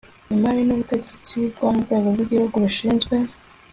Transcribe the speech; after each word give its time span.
imari 0.33 0.61
n 0.63 0.69
ubutegetsi 0.75 1.37
mu 1.73 1.79
rwego 1.83 2.07
rw 2.13 2.19
igihugu 2.25 2.55
rushinzwe 2.63 3.15